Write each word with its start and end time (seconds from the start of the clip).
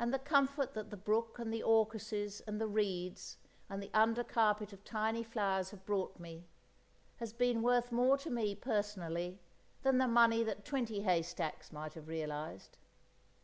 And 0.00 0.12
the 0.12 0.18
comfort 0.18 0.74
that 0.74 0.90
the 0.90 0.96
brook 0.96 1.38
and 1.38 1.54
the 1.54 1.62
orchises 1.62 2.40
and 2.48 2.60
the 2.60 2.66
reeds 2.66 3.36
and 3.70 3.80
the 3.80 3.88
under 3.94 4.24
carpet 4.24 4.72
of 4.72 4.82
tiny 4.82 5.22
flowers 5.22 5.70
have 5.70 5.86
brought 5.86 6.18
me, 6.18 6.48
has 7.18 7.32
been 7.32 7.62
worth 7.62 7.92
more 7.92 8.18
to 8.18 8.30
me, 8.30 8.56
personally, 8.56 9.38
than 9.82 9.98
the 9.98 10.08
money 10.08 10.42
that 10.42 10.64
twenty 10.64 11.02
haystacks 11.02 11.70
might 11.70 11.94
have 11.94 12.08
realised. 12.08 12.78